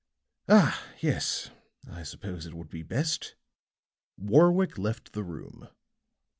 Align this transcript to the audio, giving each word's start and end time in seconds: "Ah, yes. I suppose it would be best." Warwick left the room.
"Ah, 0.49 0.83
yes. 0.99 1.51
I 1.87 2.01
suppose 2.01 2.47
it 2.47 2.55
would 2.55 2.69
be 2.71 2.81
best." 2.81 3.35
Warwick 4.17 4.79
left 4.79 5.13
the 5.13 5.23
room. 5.23 5.67